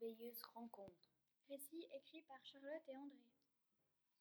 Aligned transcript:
merveilleuse 0.00 0.42
rencontre. 0.54 1.10
Récit 1.48 1.86
écrit 1.94 2.22
par 2.22 2.44
Charlotte 2.44 2.82
et 2.88 2.96
André. 2.96 3.24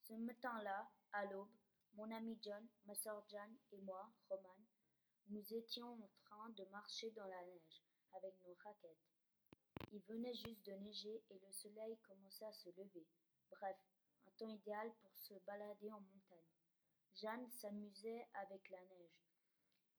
Ce 0.01 0.13
matin-là, 0.13 0.89
à 1.11 1.25
l'aube, 1.25 1.51
mon 1.93 2.09
ami 2.11 2.37
John, 2.41 2.65
ma 2.85 2.95
sœur 2.95 3.23
Jeanne 3.29 3.57
et 3.71 3.81
moi, 3.81 4.09
Roman, 4.29 4.57
nous 5.29 5.53
étions 5.53 5.93
en 5.93 6.09
train 6.23 6.49
de 6.51 6.63
marcher 6.65 7.11
dans 7.11 7.25
la 7.27 7.45
neige 7.45 7.83
avec 8.13 8.33
nos 8.45 8.55
raquettes. 8.63 8.97
Il 9.91 10.01
venait 10.03 10.33
juste 10.33 10.65
de 10.65 10.73
neiger 10.73 11.23
et 11.29 11.39
le 11.39 11.51
soleil 11.51 11.97
commençait 12.07 12.45
à 12.45 12.53
se 12.53 12.69
lever. 12.69 13.05
Bref, 13.51 13.77
un 14.27 14.31
temps 14.31 14.49
idéal 14.49 14.91
pour 15.01 15.15
se 15.17 15.33
balader 15.45 15.91
en 15.91 15.99
montagne. 15.99 16.55
Jeanne 17.15 17.49
s'amusait 17.49 18.27
avec 18.33 18.69
la 18.69 18.81
neige. 18.81 19.27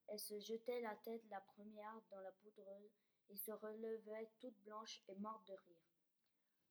Elle 0.09 0.20
se 0.20 0.39
jetait 0.41 0.81
la 0.81 0.97
tête 0.97 1.25
la 1.31 1.41
première 1.41 2.01
dans 2.11 2.20
la 2.20 2.33
poudreuse 2.33 2.97
et 3.31 3.37
se 3.37 3.51
relevait 3.51 4.31
toute 4.41 4.59
blanche 4.65 5.03
et 5.09 5.15
morte 5.17 5.47
de 5.49 5.55
rire. 5.55 5.83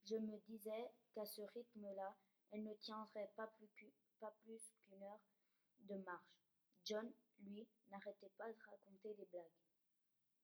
Je 0.05 0.15
me 0.15 0.37
disais 0.47 0.91
qu'à 1.13 1.25
ce 1.25 1.41
rythme-là, 1.41 2.15
elle 2.51 2.63
ne 2.63 2.73
tiendrait 2.75 3.31
pas 3.35 3.47
plus 3.47 3.67
qu'une 3.67 5.03
heure 5.03 5.19
de 5.81 5.95
marche. 5.97 6.41
John, 6.85 7.11
lui, 7.39 7.67
n'arrêtait 7.89 8.31
pas 8.37 8.51
de 8.51 8.59
raconter 8.69 9.13
des 9.13 9.25
blagues. 9.25 9.45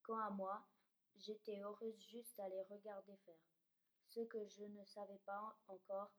Quant 0.04 0.20
à 0.20 0.30
moi, 0.30 0.68
j'étais 1.16 1.62
heureuse 1.62 2.00
juste 2.10 2.38
à 2.40 2.50
les 2.50 2.62
regarder 2.64 3.16
faire. 3.26 3.40
Ce 4.10 4.20
que 4.20 4.46
je 4.48 4.66
ne 4.66 4.86
savais 4.86 5.20
pas 5.26 5.58
encore, 5.68 6.12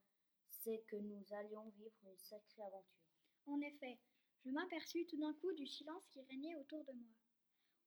c'est 0.49 0.83
que 0.87 0.95
nous 0.95 1.23
allions 1.33 1.69
vivre 1.77 1.95
une 2.03 2.17
sacrée 2.17 2.63
aventure. 2.63 3.05
En 3.45 3.61
effet, 3.61 3.99
je 4.43 4.49
m'aperçus 4.49 5.05
tout 5.07 5.17
d'un 5.17 5.33
coup 5.35 5.53
du 5.53 5.67
silence 5.67 6.07
qui 6.09 6.21
régnait 6.23 6.55
autour 6.55 6.83
de 6.85 6.93
moi. 6.93 7.13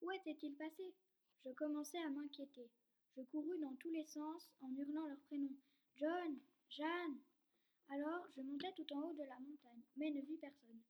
Où 0.01 0.11
était-il 0.13 0.55
passé? 0.57 0.95
Je 1.45 1.51
commençai 1.53 1.99
à 1.99 2.11
m'inquiéter. 2.11 2.71
Je 3.17 3.23
courus 3.23 3.61
dans 3.61 3.75
tous 3.77 3.91
les 3.91 4.05
sens 4.07 4.51
en 4.61 4.71
hurlant 4.75 5.07
leurs 5.07 5.21
prénoms. 5.27 5.57
John, 5.97 6.39
Jeanne. 6.71 7.19
Alors 7.91 8.27
je 8.37 8.43
montai 8.43 8.73
tout 8.77 8.93
en 8.93 9.01
haut 9.01 9.15
de 9.15 9.23
la 9.23 9.39
montagne, 9.41 9.83
mais 9.97 10.11
ne 10.11 10.21
vis 10.21 10.37
personne. 10.37 10.83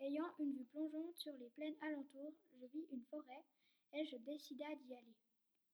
Ayant 0.00 0.34
une 0.38 0.52
vue 0.52 0.64
plongeante 0.64 1.16
sur 1.16 1.32
les 1.38 1.48
plaines 1.50 1.76
alentours, 1.80 2.34
je 2.60 2.66
vis 2.66 2.86
une 2.90 3.04
forêt 3.04 3.44
et 3.92 4.04
je 4.04 4.16
décida 4.16 4.66
d'y 4.74 4.94
aller. 4.94 5.14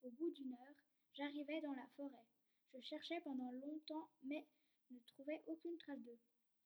Au 0.03 0.11
bout 0.11 0.31
d'une 0.31 0.53
heure, 0.53 0.77
j'arrivai 1.15 1.61
dans 1.63 1.73
la 1.73 1.87
forêt. 1.97 2.27
Je 2.75 2.81
cherchai 2.83 3.21
pendant 3.25 3.51
longtemps, 3.53 4.09
mais 4.23 4.47
ne 4.91 4.99
trouvai 5.07 5.43
aucune 5.47 5.79
trace 5.79 6.01
d'eux. 6.01 6.19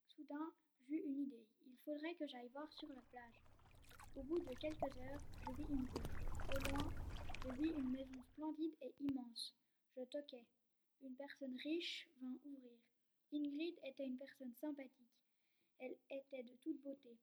Soudain, 0.09 0.53
j'eus 0.89 1.03
une 1.05 1.20
idée. 1.20 1.47
Il 1.67 1.77
faudrait 1.84 2.15
que 2.15 2.27
j'aille 2.27 2.48
voir 2.48 2.70
sur 2.72 2.89
la 2.89 3.03
plage. 3.11 3.41
Au 4.17 4.22
bout 4.22 4.41
de 4.41 4.55
quelques 4.55 4.83
heures, 4.83 5.20
je 5.47 5.53
vis 5.53 5.72
une 5.72 5.87
rue. 5.95 6.03
Au 6.55 6.70
loin, 6.70 7.03
je 7.45 7.50
vis 7.62 7.73
une 7.77 7.91
maison 7.91 8.23
splendide 8.23 8.75
et 8.81 8.95
immense. 9.00 9.55
Je 9.97 10.05
toquai. 10.05 10.47
Une 11.03 11.14
personne 11.14 11.55
riche 11.62 12.09
vint 12.23 12.39
ouvrir. 12.47 12.78
Ingrid 13.33 13.78
était 13.84 14.06
une 14.06 14.17
personne 14.17 14.55
sympathique. 14.55 15.20
Elle 15.78 15.95
était 16.09 16.42
de 16.42 16.56
toute 16.62 16.81
beauté. 16.81 17.19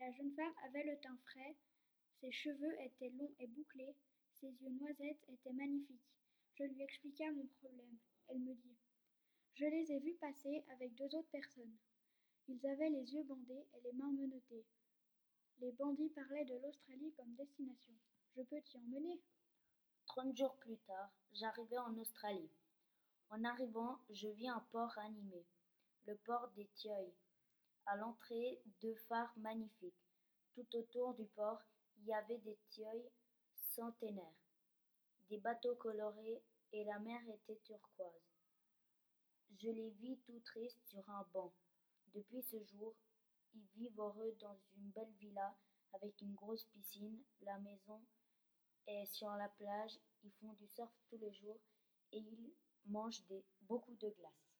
La 0.00 0.10
jeune 0.10 0.32
femme 0.32 0.52
avait 0.64 0.82
le 0.82 0.98
teint 0.98 1.18
frais, 1.26 1.56
ses 2.20 2.32
cheveux 2.32 2.80
étaient 2.80 3.10
longs 3.10 3.32
et 3.38 3.46
bouclés, 3.46 3.94
ses 4.40 4.48
yeux 4.48 4.70
noisettes 4.70 5.22
étaient 5.28 5.52
magnifiques. 5.52 6.10
Je 6.54 6.64
lui 6.64 6.82
expliqua 6.82 7.30
mon 7.30 7.46
problème. 7.60 7.98
Elle 8.28 8.40
me 8.40 8.54
dit 8.54 8.76
Je 9.54 9.66
les 9.66 9.92
ai 9.92 10.00
vus 10.00 10.16
passer 10.20 10.64
avec 10.70 10.94
deux 10.96 11.14
autres 11.14 11.30
personnes. 11.30 11.76
Ils 12.48 12.66
avaient 12.66 12.90
les 12.90 13.14
yeux 13.14 13.22
bandés 13.22 13.66
et 13.74 13.80
les 13.84 13.92
mains 13.92 14.12
menottées. 14.12 14.64
Les 15.60 15.72
bandits 15.72 16.10
parlaient 16.10 16.44
de 16.46 16.56
l'Australie 16.56 17.12
comme 17.16 17.34
destination. 17.34 17.94
Je 18.36 18.42
peux 18.42 18.60
t'y 18.62 18.78
emmener 18.78 19.20
Trente 20.20 20.36
jours 20.36 20.56
plus 20.56 20.76
tard, 20.86 21.08
j'arrivai 21.32 21.78
en 21.78 21.96
Australie. 21.96 22.50
En 23.30 23.42
arrivant, 23.42 23.98
je 24.10 24.28
vis 24.28 24.50
un 24.50 24.62
port 24.70 24.92
animé, 24.98 25.46
le 26.06 26.14
port 26.14 26.50
des 26.56 26.66
Tioy. 26.74 27.10
À 27.86 27.96
l'entrée, 27.96 28.60
deux 28.82 28.94
phares 29.08 29.32
magnifiques. 29.38 30.04
Tout 30.52 30.76
autour 30.76 31.14
du 31.14 31.24
port, 31.24 31.62
il 31.96 32.04
y 32.04 32.12
avait 32.12 32.36
des 32.36 32.58
tioy 32.68 33.02
centenaires, 33.74 34.44
des 35.30 35.38
bateaux 35.38 35.76
colorés 35.76 36.42
et 36.74 36.84
la 36.84 36.98
mer 36.98 37.22
était 37.26 37.58
turquoise. 37.64 38.28
Je 39.56 39.70
les 39.70 39.88
vis 40.02 40.18
tout 40.26 40.40
tristes 40.40 40.86
sur 40.86 41.08
un 41.08 41.26
banc. 41.32 41.50
Depuis 42.14 42.42
ce 42.42 42.62
jour, 42.64 42.94
ils 43.54 43.66
vivent 43.74 43.98
heureux 43.98 44.36
dans 44.38 44.58
une 44.76 44.90
belle 44.90 45.14
villa 45.18 45.56
avec 45.94 46.20
une 46.20 46.34
grosse 46.34 46.64
piscine. 46.64 47.22
La 47.40 47.58
maison 47.60 48.02
est 48.86 49.06
sur 49.06 49.30
la 49.30 49.48
plage. 49.48 49.98
Ils 50.22 50.32
font 50.40 50.52
du 50.54 50.66
surf 50.66 50.90
tous 51.08 51.18
les 51.18 51.32
jours 51.32 51.60
et 52.12 52.18
ils 52.18 52.52
mangent 52.86 53.24
beaucoup 53.62 53.94
de 53.96 54.08
glace. 54.10 54.50